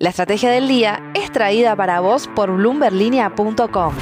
[0.00, 3.92] La estrategia del día es traída para vos por bloomberlinia.com.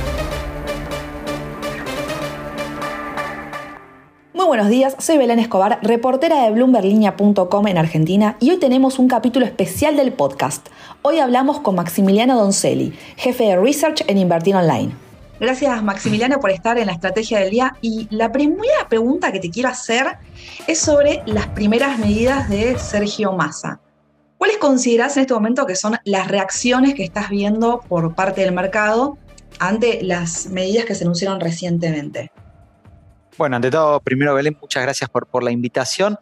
[4.32, 9.08] Muy buenos días, soy Belén Escobar, reportera de bloomberlinia.com en Argentina y hoy tenemos un
[9.08, 10.68] capítulo especial del podcast.
[11.02, 14.92] Hoy hablamos con Maximiliano Doncelli, jefe de Research en Invertir Online.
[15.40, 19.50] Gracias Maximiliano por estar en la estrategia del día y la primera pregunta que te
[19.50, 20.06] quiero hacer
[20.68, 23.80] es sobre las primeras medidas de Sergio Massa.
[24.38, 28.52] ¿Cuáles consideras en este momento que son las reacciones que estás viendo por parte del
[28.52, 29.18] mercado
[29.58, 32.30] ante las medidas que se anunciaron recientemente?
[33.36, 36.16] Bueno, ante todo, primero Belén, muchas gracias por, la invitación.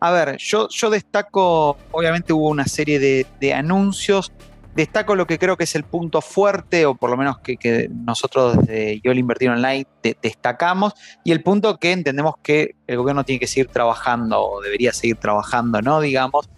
[0.00, 4.32] A ver, yo, yo destaco, obviamente hubo una serie de, anuncios,
[4.74, 8.58] destaco lo que creo que es el punto fuerte, o por lo menos que, nosotros
[8.58, 9.86] desde Yo Invertir Online
[10.20, 10.92] destacamos,
[11.24, 15.16] y el punto que entendemos que el gobierno tiene que seguir trabajando, o debería seguir
[15.16, 16.00] trabajando, ¿no?
[16.02, 16.50] Digamos,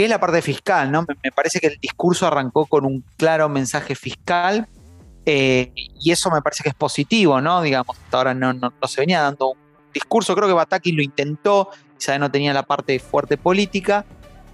[0.00, 1.04] que es la parte fiscal, ¿no?
[1.22, 4.66] Me, parece que el discurso arrancó con un claro mensaje fiscal
[5.26, 7.60] eh, y eso me parece que es positivo, ¿no?
[7.60, 9.58] Digamos, hasta ahora no, no, se venía dando un
[9.92, 14.06] discurso, creo que Bataki lo intentó, quizá no tenía la parte fuerte política,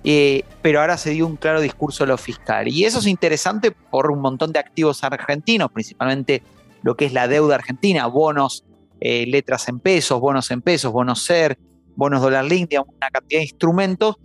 [0.03, 2.67] eh, pero ahora se dio un claro discurso de lo fiscal.
[2.67, 6.43] Y eso es interesante por un montón de activos argentinos, principalmente
[6.83, 8.65] lo que es la deuda argentina, bonos,
[8.99, 11.57] eh, letras en pesos, bonos en pesos, bonos SER,
[11.95, 14.17] bonos dólar link, una cantidad de instrumentos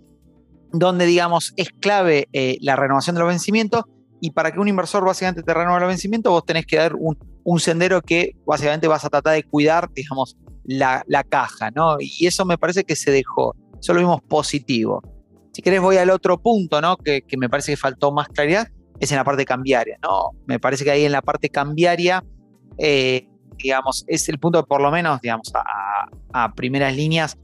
[0.72, 3.84] donde, digamos, es clave eh, la renovación de los vencimientos
[4.20, 7.16] y para que un inversor básicamente te renueve los vencimientos, vos tenés que dar un,
[7.58, 11.96] sendero que básicamente vas a tratar de cuidar, digamos, la, caja, ¿no?
[11.98, 15.02] Y eso me parece que se dejó, eso lo vimos positivo.
[15.52, 16.96] Si querés voy al otro punto, ¿no?
[16.96, 18.68] Que, me parece que faltó más claridad,
[19.00, 20.30] es en la parte cambiaria, ¿no?
[20.46, 22.24] Me parece que ahí en la parte cambiaria,
[22.78, 23.26] eh,
[23.58, 27.36] digamos, es el punto que por lo menos, digamos, a, a primeras líneas,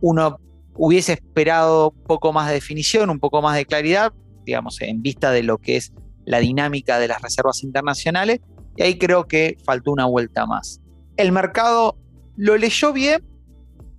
[0.00, 0.38] uno
[0.76, 4.12] hubiese esperado un poco más de definición, un poco más de claridad,
[4.44, 5.92] digamos, en vista de lo que es
[6.24, 8.40] la dinámica de las reservas internacionales,
[8.76, 10.80] y ahí creo que faltó una vuelta más.
[11.16, 11.96] El mercado
[12.36, 13.24] lo leyó bien,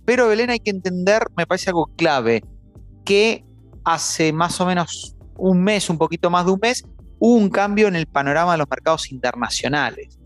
[0.04, 2.44] pero Belén hay que entender, me parece algo clave,
[3.04, 3.44] que
[3.84, 6.84] hace más o menos un mes, un poquito más de un mes,
[7.18, 10.18] hubo un cambio en el panorama de los mercados internacionales.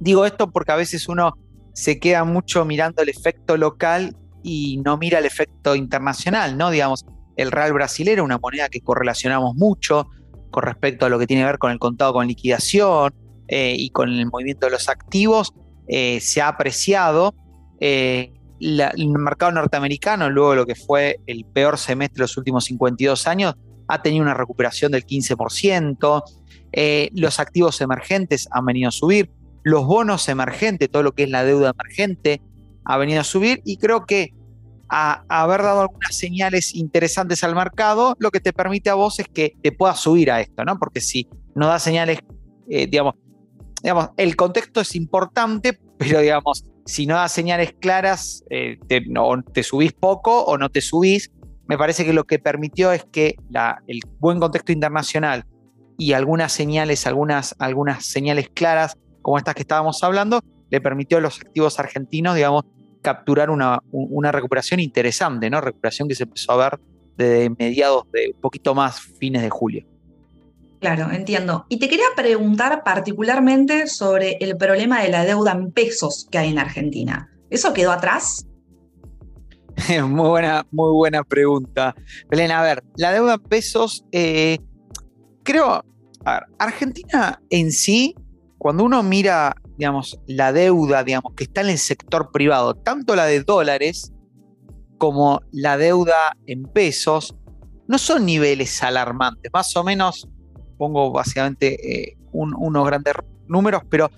[0.00, 1.34] Digo esto porque a veces uno
[1.72, 6.70] se queda mucho mirando el efecto local y no mira el efecto internacional, ¿no?
[6.70, 10.06] Digamos, el real brasilero, una moneda que correlacionamos mucho
[10.52, 13.12] con respecto a lo que tiene que ver con el contado con liquidación
[13.48, 15.52] eh, y con el movimiento de los activos,
[15.88, 17.34] eh, se ha apreciado.
[17.80, 22.66] Eh, el mercado norteamericano, luego de lo que fue el peor semestre de los últimos
[22.66, 23.56] 52 años,
[23.88, 26.22] ha tenido una recuperación del 15%.
[27.14, 29.28] los activos emergentes han venido a subir.
[29.64, 32.40] Los bonos emergentes, todo lo que es la deuda emergente,
[32.86, 34.32] ha venido a subir y creo que
[34.88, 39.28] a, haber dado algunas señales interesantes al mercado, lo que te permite a vos es
[39.28, 40.78] que te puedas subir a esto, ¿no?
[40.78, 42.20] Porque si no da señales,
[42.68, 43.14] eh, digamos,
[43.82, 49.42] digamos, el contexto es importante, pero digamos, si no da señales claras, eh, te, no,
[49.42, 51.30] te subís poco o no te subís.
[51.66, 53.34] Me parece que lo que permitió es que
[53.86, 55.44] el buen contexto internacional
[55.98, 61.20] y algunas señales, algunas, algunas señales claras, como estas que estábamos hablando, le permitió a
[61.20, 62.64] los activos argentinos, digamos,
[63.06, 63.80] capturar una,
[64.32, 65.60] recuperación interesante, ¿no?
[65.60, 66.80] Recuperación que se empezó a ver
[67.16, 69.86] desde mediados de un poquito más fines de julio.
[70.80, 71.66] Claro, entiendo.
[71.68, 76.50] Y te quería preguntar particularmente sobre el problema de la deuda en pesos que hay
[76.50, 77.30] en Argentina.
[77.48, 78.44] ¿Eso quedó atrás?
[80.02, 81.94] muy, buena, muy buena pregunta.
[82.28, 84.58] Belén, a ver, la deuda en pesos, eh,
[85.44, 85.84] creo,
[86.24, 88.16] a ver, Argentina en sí,
[88.58, 93.26] cuando uno mira digamos, la deuda, digamos, que está en el sector privado, tanto la
[93.26, 94.12] de dólares
[94.98, 97.36] como la deuda en pesos,
[97.86, 100.28] no son niveles alarmantes, más o menos,
[100.78, 103.14] pongo básicamente eh, unos grandes
[103.48, 104.10] números, pero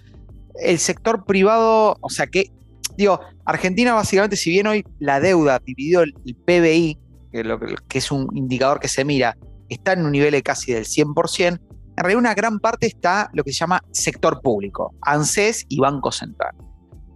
[0.60, 2.50] el sector privado, o sea que,
[2.96, 6.98] digo, Argentina básicamente, si bien hoy la deuda dividido el, PBI,
[7.32, 9.36] que, es un indicador que se mira,
[9.68, 11.60] está en un nivel casi del 100%,
[11.98, 16.12] en realidad una gran parte está lo que se llama sector público, ANSES y Banco
[16.12, 16.54] Central.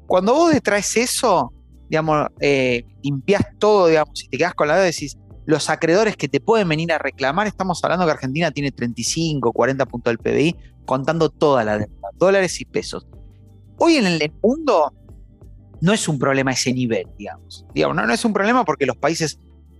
[0.08, 1.52] Cuando vos detraes eso,
[1.88, 6.26] digamos, eh, limpias todo, digamos, y te quedas con la deuda, decís, los acreedores que
[6.26, 10.56] te pueden venir a reclamar, estamos hablando que Argentina tiene 35, 40 puntos del PBI,
[10.84, 13.06] contando toda la deuda, dólares y pesos.
[13.78, 14.92] Hoy en el mundo
[15.80, 17.64] no es un problema ese nivel, digamos.
[17.72, 19.38] digamos no, no es un problema porque los países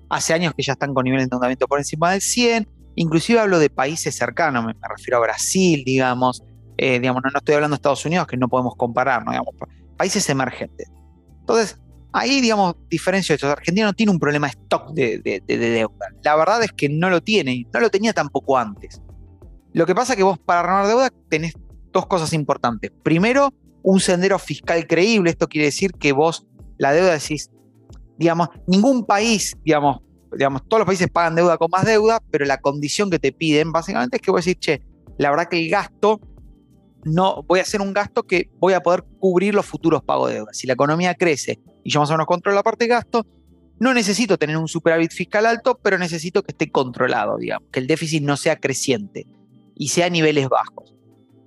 [0.08, 3.58] hace años que ya están con niveles de endeudamiento por encima del 100, Inclusive hablo
[3.58, 6.42] de países cercanos, me, refiero a Brasil, digamos,
[6.76, 9.54] eh, digamos no, estoy hablando de Estados Unidos, que no podemos comparar, digamos,
[9.96, 10.90] países emergentes.
[11.40, 11.78] Entonces,
[12.12, 13.50] ahí, digamos, diferencia esto.
[13.50, 16.08] Argentina no tiene un problema de stock de, deuda.
[16.22, 19.00] La verdad es que no lo tiene, no lo tenía tampoco antes.
[19.72, 21.54] Lo que pasa es que vos para renovar deuda tenés
[21.92, 22.92] dos cosas importantes.
[23.02, 23.52] Primero,
[23.82, 25.30] un sendero fiscal creíble.
[25.30, 26.46] Esto quiere decir que vos
[26.78, 27.50] la deuda decís,
[28.18, 30.00] digamos, ningún país, digamos,
[30.32, 33.73] digamos, todos los países pagan deuda con más deuda, pero la condición que te piden
[33.73, 34.82] básicamente es que vos decís, che,
[35.19, 36.20] la verdad que el gasto,
[37.05, 40.37] no, voy a hacer un gasto que voy a poder cubrir los futuros pagos de
[40.37, 40.52] deuda.
[40.52, 43.26] Si la economía crece y yo más o menos controlo la parte de gasto,
[43.79, 47.87] no necesito tener un superávit fiscal alto, pero necesito que esté controlado, digamos, que el
[47.87, 49.26] déficit no sea creciente
[49.75, 50.94] y sea a niveles bajos.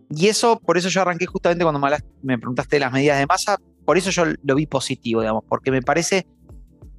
[0.10, 1.80] Y eso, por eso yo arranqué justamente cuando
[2.22, 5.72] me, preguntaste de las medidas de masa, por eso yo lo vi positivo, digamos, porque
[5.72, 6.28] me parece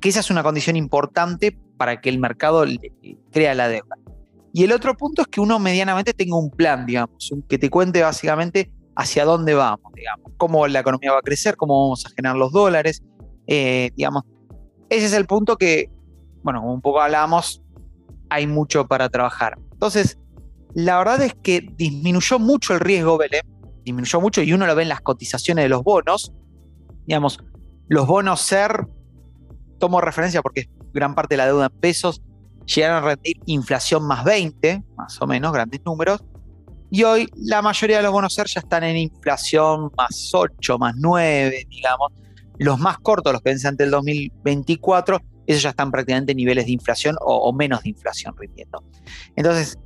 [0.00, 2.64] que esa es una condición importante para que el mercado
[3.30, 3.96] crea la deuda.
[4.52, 8.02] Y el otro punto es que uno medianamente tenga un plan, digamos, que te cuente
[8.02, 12.36] básicamente hacia dónde vamos, digamos, cómo la economía va a crecer, cómo vamos a generar
[12.36, 13.02] los dólares,
[13.46, 14.22] eh, digamos.
[14.88, 15.90] Ese es el punto que,
[16.42, 17.62] bueno, como un poco hablamos,
[18.30, 19.58] hay mucho para trabajar.
[19.72, 20.18] Entonces,
[20.74, 23.42] la verdad es que disminuyó mucho el riesgo, Belén,
[23.84, 26.32] disminuyó mucho y uno lo ve en las cotizaciones de los bonos.
[27.06, 27.38] Digamos,
[27.88, 28.86] los bonos SER,
[29.78, 32.22] tomo referencia porque gran parte de la deuda en pesos,
[32.64, 36.24] llegaron a rendir inflación más 20, más o menos, grandes números.
[36.90, 40.94] Y hoy la mayoría de los bonos SER ya están en inflación más 8, más
[40.96, 42.12] 9, digamos.
[42.58, 46.66] Los más cortos, los que vencen ante el 2024, esos ya están prácticamente en niveles
[46.66, 48.82] de inflación o, o menos de inflación rindiendo.
[49.36, 49.78] Entonces,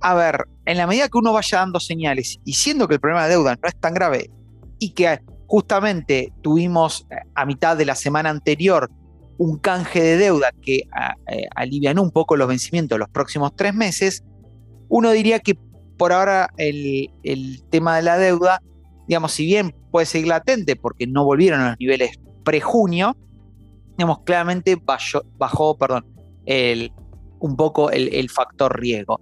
[0.00, 3.24] a ver, en la medida que uno vaya dando señales y siendo que el problema
[3.24, 4.30] de deuda no es tan grave
[4.78, 8.88] y que justamente tuvimos eh, a mitad de la semana anterior
[9.36, 10.84] un canje de deuda que
[11.26, 14.22] eh, un poco los vencimientos los próximos tres meses,
[14.88, 15.58] uno diría que
[15.98, 17.10] por ahora el,
[17.68, 18.62] tema de la deuda,
[19.08, 23.16] digamos, si bien puede seguir latente porque no volvieron a los niveles pre-junio,
[23.98, 24.80] digamos, claramente
[25.36, 26.06] bajó, perdón,
[27.40, 29.20] un poco el factor riesgo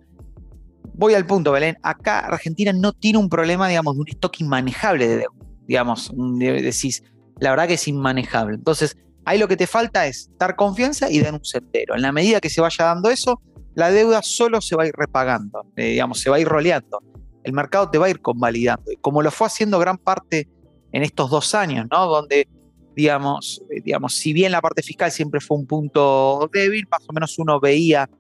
[0.99, 1.79] voy al punto, Belén.
[1.83, 5.38] Acá Argentina no tiene un problema, digamos, de un stock inmanejable de deuda.
[5.69, 7.05] Digamos, decís,
[7.39, 8.57] la verdad que es inmanejable.
[8.57, 11.95] Entonces, ahí lo que te falta es dar confianza y dar un sendero.
[11.95, 13.41] En la medida que se vaya dando eso,
[13.75, 17.01] la deuda solo se va a ir repagando, eh, digamos, se va a ir roleando.
[17.45, 18.91] El mercado te va a ir convalidando.
[19.01, 20.49] Como lo fue haciendo gran parte
[20.91, 22.07] en estos dos años, ¿no?
[22.07, 22.49] Donde,
[22.97, 27.13] digamos, eh, digamos, si bien la parte fiscal siempre fue un punto débil, más o
[27.13, 28.11] menos uno veía,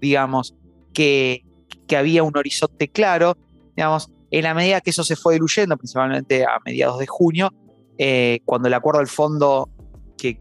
[0.00, 0.54] digamos,
[0.92, 1.46] que
[1.86, 3.36] que había un horizonte claro,
[3.76, 7.54] digamos, en la medida que eso se fue diluyendo, principalmente a mediados de junio,
[7.96, 9.70] eh, cuando el acuerdo del fondo,
[10.18, 10.40] que,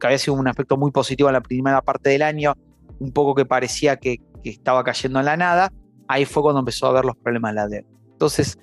[0.00, 2.54] había sido un aspecto muy positivo en la primera parte del año,
[2.98, 5.72] un poco que parecía que, estaba cayendo en la nada,
[6.08, 7.88] ahí fue cuando empezó a haber los problemas de la deuda.
[8.10, 8.58] Entonces,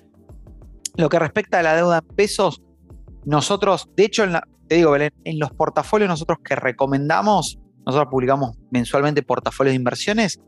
[0.96, 2.60] lo que respecta a la deuda en pesos,
[3.24, 4.24] nosotros, de hecho,
[4.68, 10.38] te digo, Belén, en los portafolios nosotros que recomendamos, nosotros publicamos mensualmente portafolios de inversiones,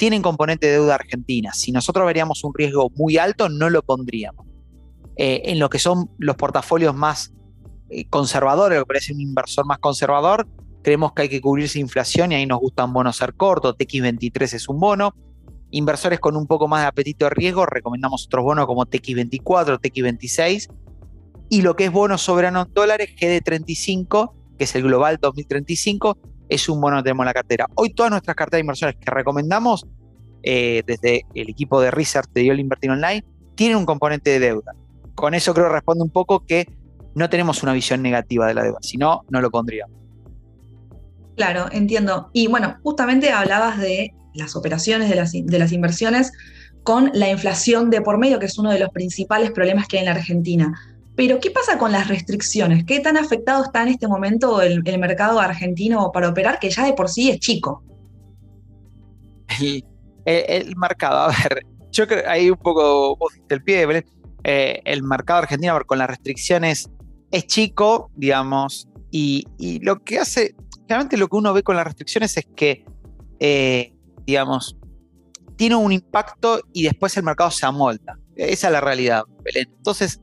[0.00, 1.52] tienen componente de deuda argentina.
[1.52, 4.46] Si nosotros veríamos un riesgo muy alto, no lo pondríamos.
[5.16, 7.34] Eh, en lo que son los portafolios más
[7.90, 10.48] eh, conservadores, lo que parece un inversor más conservador,
[10.82, 14.70] creemos que hay que cubrirse inflación y ahí nos gustan bonos ser cortos, TX23 es
[14.70, 15.14] un bono.
[15.70, 20.72] Inversores con un poco más de apetito de riesgo, recomendamos otros bonos como TX24, TX26.
[21.50, 26.16] Y lo que es bono soberano en dólares, GD35, que es el Global 2035,
[26.50, 27.66] es un bono que tenemos en la cartera.
[27.76, 29.86] Hoy todas nuestras carteras de inversiones que recomendamos
[30.42, 33.24] eh, desde el equipo de Research de Yol Invertir Online
[33.54, 34.74] tienen un componente de deuda.
[35.14, 36.68] Con eso creo que responde un poco que
[37.14, 39.96] no tenemos una visión negativa de la deuda, si no, no lo pondríamos.
[41.36, 42.30] Claro, entiendo.
[42.32, 46.32] Y bueno, justamente hablabas de las operaciones de las, de las inversiones
[46.82, 50.00] con la inflación de por medio, que es uno de los principales problemas que hay
[50.00, 50.80] en la Argentina.
[51.20, 52.84] Pero, ¿qué pasa con las restricciones?
[52.86, 56.94] ¿Qué tan afectado está en este momento el, mercado argentino para operar, que ya de
[56.94, 57.84] por sí es chico?
[60.24, 64.02] El, mercado, a ver, yo creo, ahí un poco vos el pie.
[64.44, 66.88] Eh, el mercado argentino con las restricciones
[67.30, 69.44] es chico, digamos, y,
[69.82, 70.54] lo que hace,
[70.88, 72.86] realmente lo que uno ve con las restricciones es que,
[73.40, 73.92] eh,
[74.24, 74.74] digamos,
[75.56, 78.18] tiene un impacto y después el mercado se amolda.
[78.36, 79.70] Esa es la realidad, Belén.
[79.76, 80.18] Entonces,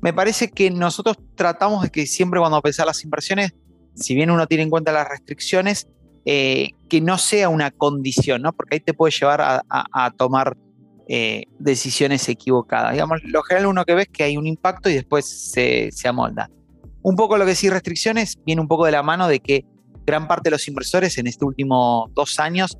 [0.00, 3.54] me parece que nosotros tratamos de que siempre cuando pensar las inversiones,
[3.94, 5.88] si bien uno tiene en cuenta las restricciones,
[6.24, 8.52] eh, que no sea una condición, ¿no?
[8.52, 10.56] Porque ahí te puede llevar a, tomar
[11.08, 12.92] eh, decisiones equivocadas.
[12.92, 16.50] Digamos, lo general uno que ve es que hay un impacto y después se, amolda.
[17.02, 19.64] Un poco lo que sí restricciones viene un poco de la mano de que
[20.06, 22.76] gran parte de los inversores en estos últimos dos años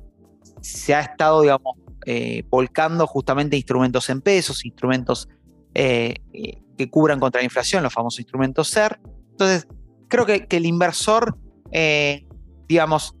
[0.61, 5.27] se ha estado, digamos, eh, volcando justamente instrumentos en pesos, instrumentos
[5.73, 8.99] que cubran contra la inflación, los famosos instrumentos SER.
[9.31, 9.67] Entonces,
[10.07, 11.37] creo que, el inversor,
[11.71, 12.25] eh,
[12.67, 13.15] digamos,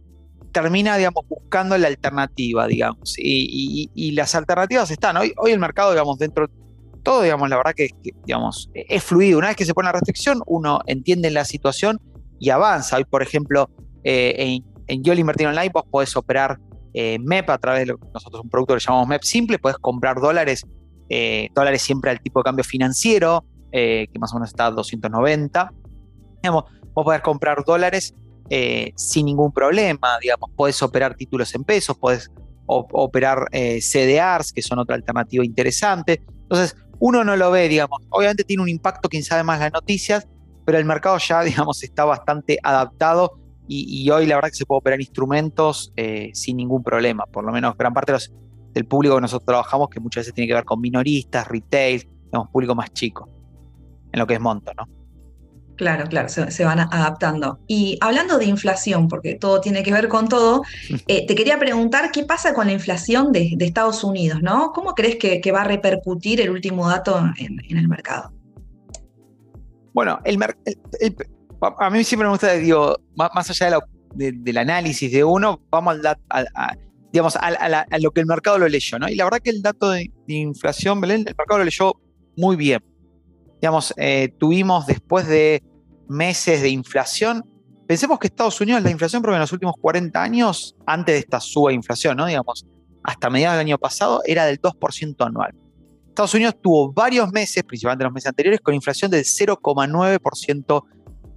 [0.51, 3.15] termina, digamos, buscando la alternativa, digamos.
[3.17, 5.17] Y, las alternativas están.
[5.17, 6.53] Hoy, hoy el mercado, digamos, dentro de
[7.03, 7.89] todo, digamos, la verdad que,
[8.25, 9.37] digamos, es fluido.
[9.37, 11.99] Una vez que se pone la restricción, uno entiende la situación
[12.39, 12.97] y avanza.
[12.97, 13.69] Hoy, por ejemplo,
[14.03, 16.59] eh, en, en Invertir Online vos podés operar
[16.93, 19.77] eh, MEP a través de lo que nosotros un producto que llamamos MEP simple, puedes
[19.77, 20.65] comprar dólares,
[21.09, 25.71] eh, dólares siempre al tipo de cambio financiero, que más o menos está a 290.
[26.41, 26.63] Digamos,
[26.93, 28.15] vos podés comprar dólares
[28.95, 32.31] sin ningún problema, digamos, podés operar títulos en pesos, podés
[32.65, 36.23] operar CDRs, que son otra alternativa interesante.
[36.43, 40.27] Entonces, uno no lo ve, digamos, obviamente tiene un impacto quien sabe más las noticias,
[40.65, 43.39] pero el mercado ya, digamos, está bastante adaptado
[43.71, 47.51] y, hoy la verdad que se puede operar instrumentos eh, sin ningún problema, por lo
[47.51, 48.13] menos gran parte
[48.73, 52.49] del público que nosotros trabajamos, que muchas veces tiene que ver con minoristas, retail, digamos,
[52.49, 53.29] público más chico,
[54.11, 54.87] en lo que es monto, ¿no?
[55.75, 57.59] Claro, claro, se, van adaptando.
[57.65, 60.63] Y hablando de inflación, porque todo tiene que ver con todo,
[61.07, 64.73] eh, te quería preguntar qué pasa con la inflación de, Estados Unidos, ¿no?
[64.73, 68.33] ¿Cómo crees que, va a repercutir el último dato en el mercado?
[69.93, 70.37] Bueno, el,
[71.61, 73.79] a mí siempre me gusta, digo, más, allá
[74.15, 76.75] del análisis de uno, vamos al a,
[77.11, 79.09] digamos, a, lo que el mercado lo leyó, ¿no?
[79.09, 81.93] Y la verdad que el dato de, inflación, Belén, el mercado lo leyó
[82.37, 82.83] muy bien.
[83.61, 85.63] Digamos, eh, tuvimos después de
[86.07, 87.43] meses de inflación,
[87.87, 91.39] pensemos que Estados Unidos, la inflación promedio en los últimos 40 años, antes de esta
[91.39, 92.25] suba de inflación, ¿no?
[92.25, 92.65] Digamos,
[93.03, 95.53] hasta mediados del año pasado, era del 2% anual.
[96.07, 100.83] Estados Unidos tuvo varios meses, principalmente los meses anteriores, con inflación del 0,9%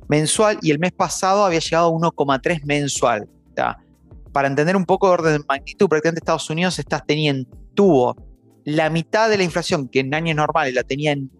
[0.08, 3.28] mensual y el mes pasado había llegado a 1,3 mensual.
[4.32, 8.16] Para entender un poco de orden de magnitud, prácticamente Estados Unidos está teniendo, tuvo
[8.64, 11.30] la mitad de la inflación que en años normales la tenía en,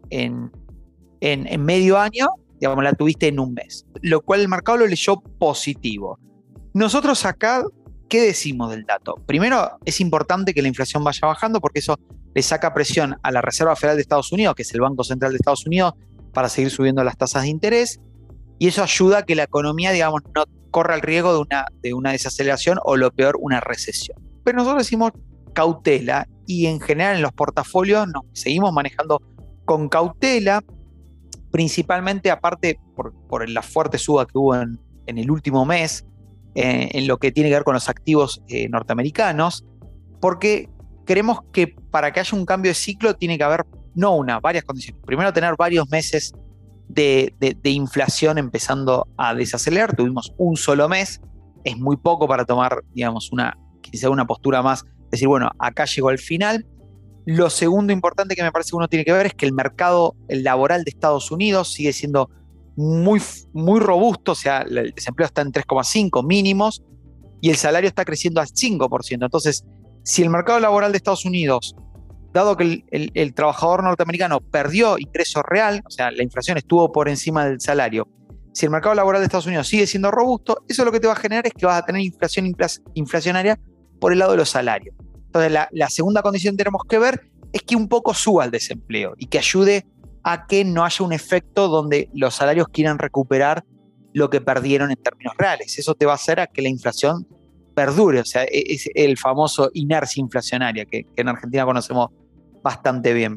[1.20, 2.28] en, medio año,
[2.60, 6.18] digamos, la tuviste en un mes, lo cual el mercado lo leyó positivo.
[6.74, 7.64] Nosotros acá,
[8.08, 9.14] ¿qué decimos del dato?
[9.26, 11.98] Primero, es importante que la inflación vaya bajando porque eso
[12.34, 15.32] le saca presión a la Reserva Federal de Estados Unidos, que es el Banco Central
[15.32, 15.94] de Estados Unidos,
[16.32, 18.00] para seguir subiendo las tasas de interés.
[18.58, 21.94] Y eso ayuda a que la economía, digamos, no corra el riesgo de una, de
[21.94, 24.18] una desaceleración o lo peor, una recesión.
[24.42, 25.12] Pero nosotros decimos
[25.52, 29.22] cautela y en general en los portafolios nos seguimos manejando
[29.64, 30.64] con cautela,
[31.52, 36.04] principalmente aparte por, la fuerte suba que hubo en, el último mes,
[36.54, 39.64] eh, en lo que tiene que ver con los activos eh, norteamericanos,
[40.20, 40.68] porque
[41.04, 44.64] creemos que para que haya un cambio de ciclo tiene que haber, no una, varias
[44.64, 45.02] condiciones.
[45.04, 46.32] Primero, tener varios meses
[46.94, 49.96] de, inflación empezando a desacelerar.
[49.96, 51.20] Tuvimos un solo mes,
[51.64, 56.10] es muy poco para tomar, digamos, una, quizá una postura más, decir, bueno, acá llegó
[56.10, 56.66] el final.
[57.24, 60.16] Lo segundo importante que me parece que uno tiene que ver es que el mercado
[60.28, 62.30] laboral de Estados Unidos sigue siendo
[62.74, 63.20] muy,
[63.52, 66.82] muy robusto, o sea, el desempleo está en 3,5 mínimos
[67.40, 69.24] y el salario está creciendo al 5%.
[69.24, 69.64] Entonces,
[70.04, 71.76] si el mercado laboral de Estados Unidos,
[72.32, 77.46] dado que el, trabajador norteamericano perdió ingreso real, o sea, la inflación estuvo por encima
[77.46, 78.08] del salario,
[78.52, 81.14] si el mercado laboral de Estados Unidos sigue siendo robusto, eso lo que te va
[81.14, 82.54] a generar es que vas a tener inflación
[82.94, 83.58] inflacionaria
[83.98, 84.94] por el lado de los salarios.
[85.26, 89.14] Entonces, la, segunda condición que tenemos que ver es que un poco suba el desempleo
[89.16, 89.86] y que ayude
[90.22, 93.64] a que no haya un efecto donde los salarios quieran recuperar
[94.12, 95.78] lo que perdieron en términos reales.
[95.78, 97.26] Eso te va a hacer a que la inflación
[97.74, 102.10] perdure, o sea, e-, es el famoso inercia inflacionaria que, en Argentina conocemos
[102.62, 103.34] bastante bien,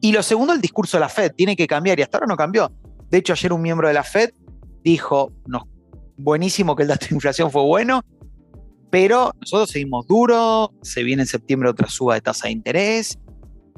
[0.00, 2.36] Y lo segundo, el discurso de la Fed, tiene que cambiar y hasta ahora no
[2.36, 2.72] cambió.
[3.10, 4.30] De hecho, ayer un miembro de la Fed
[4.82, 5.68] dijo, no,
[6.16, 8.02] buenísimo que el dato de inflación fue bueno,
[8.90, 13.18] pero nosotros seguimos duro, se viene en septiembre otra suba de tasa de interés.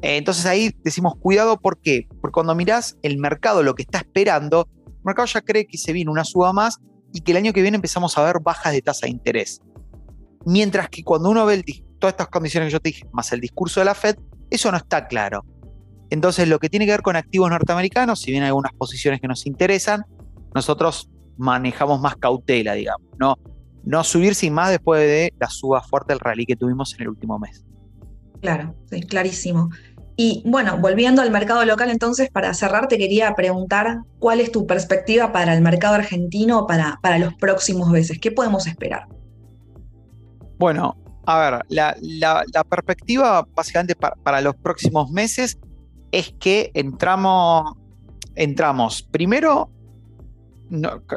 [0.00, 2.08] Entonces ahí decimos cuidado, ¿por qué?
[2.20, 5.92] Porque cuando mirás el mercado, lo que está esperando, el mercado ya cree que se
[5.92, 6.78] viene una suba más
[7.12, 9.61] y que el año que viene empezamos a ver bajas de tasa de interés.
[10.44, 11.62] Mientras que cuando uno ve
[12.02, 14.16] todas estas condiciones que yo te dije, más el discurso de la Fed,
[14.50, 15.44] eso no está claro.
[16.11, 19.28] Entonces, lo que tiene que ver con activos norteamericanos, si bien hay algunas posiciones que
[19.28, 20.04] nos interesan,
[20.52, 23.37] nosotros manejamos más cautela, digamos, no,
[23.85, 27.09] no subir sin más después de la suba fuerte del rally que tuvimos en el
[27.11, 27.64] último mes.
[28.40, 29.71] Claro, sí, clarísimo.
[30.16, 34.66] Y bueno, volviendo al mercado local, entonces, para cerrar, te quería preguntar cuál es tu
[34.66, 38.18] perspectiva para el mercado argentino para, para los próximos meses.
[38.21, 39.06] ¿Qué podemos esperar?
[40.59, 45.59] Bueno, a ver, la, perspectiva básicamente para, los próximos meses
[46.11, 47.76] es que entramos,
[48.35, 49.71] entramos primero,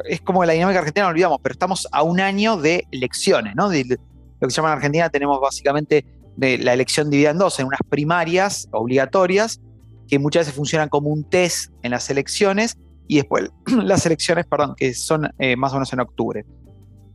[0.04, 3.68] es como la dinámica argentina, no olvidamos, pero estamos a un año de elecciones, ¿no?
[3.68, 6.04] Lo que se llama en Argentina tenemos básicamente
[6.36, 9.60] de la elección dividida en dos, en unas primarias obligatorias,
[10.08, 12.76] que muchas veces funcionan como un test en las elecciones,
[13.08, 16.44] y después las elecciones, perdón, que son eh, más o menos en octubre.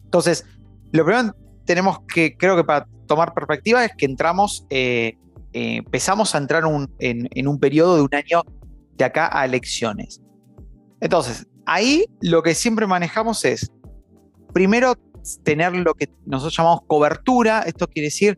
[0.03, 0.45] Entonces,
[0.91, 1.33] Lo primero
[1.71, 5.17] tenemos que, creo que para tomar perspectiva es que entramos, eh,
[5.53, 6.63] eh, empezamos a entrar
[6.99, 8.43] en, un periodo de un año
[8.97, 10.21] de acá a elecciones.
[10.99, 13.71] Entonces, ahí lo que siempre manejamos es,
[14.53, 14.95] primero,
[15.43, 17.61] tener lo que nosotros llamamos cobertura.
[17.61, 18.37] Esto quiere decir,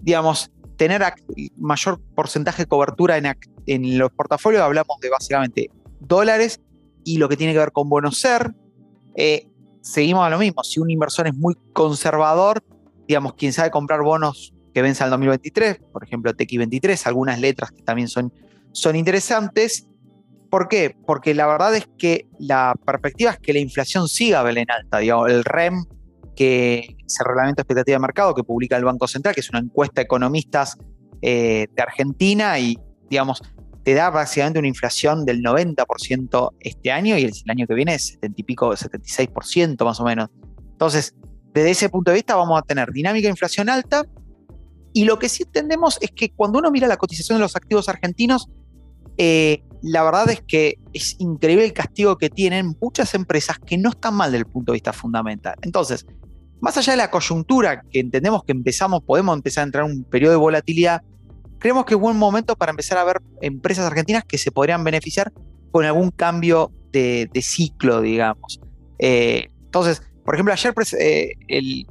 [0.00, 1.02] digamos, tener
[1.58, 3.18] mayor porcentaje de cobertura
[3.66, 4.62] en, los portafolios.
[4.62, 6.62] Hablamos de básicamente dólares
[7.04, 8.54] y lo que tiene que ver con bonos ser.
[9.84, 10.64] Seguimos a lo mismo.
[10.64, 12.64] Si un inversor es muy conservador,
[13.06, 17.82] digamos, quien sabe comprar bonos que venzan al 2023, por ejemplo, TX23, algunas letras que
[17.82, 18.32] también son,
[18.72, 19.86] son interesantes.
[20.50, 20.96] ¿Por qué?
[21.06, 24.98] Porque la verdad es que la perspectiva es que la inflación siga en alta.
[24.98, 25.84] Digamos, el REM
[26.34, 29.50] que es el Reglamento de Expectativa de Mercado que publica el Banco Central, que es
[29.50, 30.76] una encuesta de economistas
[31.22, 32.76] eh, de Argentina y,
[33.08, 33.42] digamos,
[33.84, 38.08] te da básicamente una inflación del 90% este año y el, año que viene es
[38.08, 40.30] 70 y pico, 76% más o menos.
[40.72, 41.14] Entonces,
[41.52, 44.04] desde ese punto de vista vamos a tener dinámica de inflación alta
[44.92, 47.88] y lo que sí entendemos es que cuando uno mira la cotización de los activos
[47.88, 48.48] argentinos,
[49.18, 53.90] eh, la verdad es que es increíble el castigo que tienen muchas empresas que no
[53.90, 55.56] están mal desde el punto de vista fundamental.
[55.60, 56.06] Entonces,
[56.60, 60.04] más allá de la coyuntura, que entendemos que empezamos, podemos empezar a entrar en un
[60.04, 61.02] periodo de volatilidad,
[61.64, 65.32] creemos que es buen momento para empezar a ver empresas argentinas que se podrían beneficiar
[65.70, 68.60] con algún cambio de, ciclo, digamos.
[68.98, 71.32] Eh, entonces, por ejemplo, ayer, eh,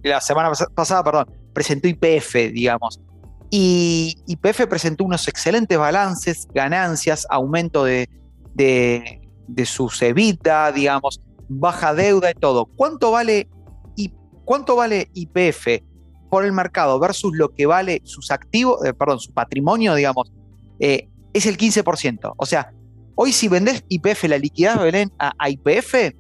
[0.04, 3.02] la semana pasada, perdón, presentó IPF, digamos.
[3.50, 8.08] Y IPF presentó unos excelentes balances, ganancias, aumento de,
[8.54, 12.68] de, de sus EBITDA, digamos, baja deuda y todo.
[12.68, 13.50] ¿Cuánto vale
[14.46, 15.68] ¿Cuánto vale IPF
[16.34, 20.32] por el mercado versus lo que vale sus activos, eh, perdón, su patrimonio, digamos?
[20.80, 22.34] Eh, es el 15%.
[22.36, 22.74] O sea,
[23.14, 26.16] hoy si vendés IPF, la liquidez Belén, a, IPF,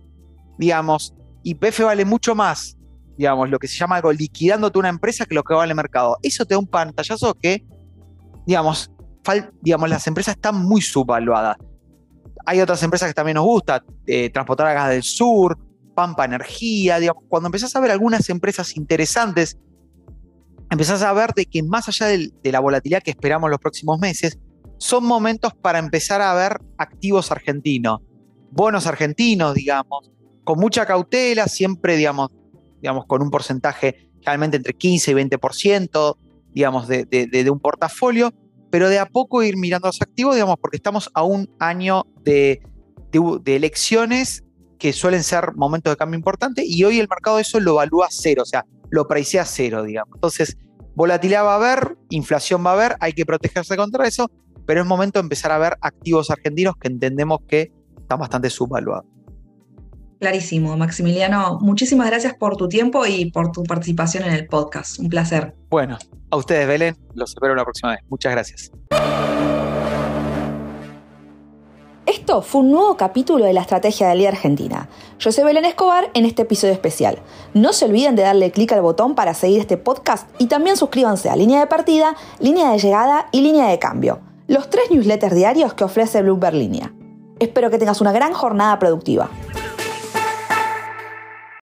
[0.59, 2.77] digamos, IPF vale mucho más,
[3.17, 6.17] digamos, lo que se llama algo liquidándote una empresa que lo que vale el mercado.
[6.21, 7.65] Eso te da un pantallazo que,
[8.45, 8.91] digamos,
[9.61, 11.57] digamos las empresas están muy subvaluadas.
[12.45, 15.57] Hay otras empresas que también nos gusta, eh, transportar a gas del sur,
[15.95, 19.57] Pampa Energía, cuando empezás a ver algunas empresas interesantes,
[20.73, 24.37] empezás a ver de que más allá de la volatilidad que esperamos los próximos meses,
[24.77, 28.01] son momentos para empezar a ver activos argentinos,
[28.51, 30.11] bonos argentinos, digamos,
[30.43, 32.31] con mucha cautela, siempre, digamos,
[32.81, 36.17] digamos con un porcentaje realmente entre 15 y 20%,
[36.53, 38.33] digamos, de, de, un portafolio,
[38.69, 42.61] pero de a poco ir mirando los activos, digamos, porque estamos a un año de,
[43.11, 44.43] de elecciones
[44.77, 48.43] que suelen ser momentos de cambio importante y hoy el mercado eso lo evalúa cero,
[48.43, 49.07] o sea, lo
[49.39, 50.15] a cero, digamos.
[50.15, 50.55] Entonces,
[50.93, 54.29] volatilidad va a haber, inflación va a haber, hay que protegerse contra eso,
[54.67, 59.05] pero es momento de empezar a ver activos argentinos que entendemos que están bastante subvaluados.
[60.19, 61.57] Clarísimo, Maximiliano.
[61.59, 64.99] Muchísimas gracias por tu tiempo y por tu participación en el podcast.
[64.99, 65.55] Un placer.
[65.69, 65.97] Bueno,
[66.29, 66.95] a ustedes, Belén.
[67.15, 68.01] Los espero la próxima vez.
[68.09, 68.71] Muchas gracias.
[72.23, 74.87] Esto fue un nuevo capítulo de la Estrategia del Día Argentina.
[75.19, 77.17] Yo soy Belén Escobar en este episodio especial.
[77.53, 81.29] No se olviden de darle clic al botón para seguir este podcast y también suscríbanse
[81.29, 85.73] a Línea de Partida, Línea de Llegada y Línea de Cambio, los tres newsletters diarios
[85.73, 86.93] que ofrece Bloomberg Línea.
[87.39, 89.29] Espero que tengas una gran jornada productiva.